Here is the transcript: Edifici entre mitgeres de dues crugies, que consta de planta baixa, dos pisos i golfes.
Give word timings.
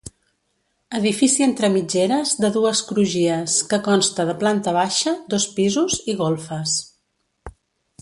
Edifici 0.99 1.45
entre 1.47 1.69
mitgeres 1.73 2.31
de 2.45 2.51
dues 2.57 2.81
crugies, 2.89 3.59
que 3.75 3.81
consta 3.91 4.27
de 4.31 4.35
planta 4.45 4.77
baixa, 4.81 5.17
dos 5.35 5.49
pisos 5.61 6.03
i 6.15 6.21
golfes. 6.27 6.79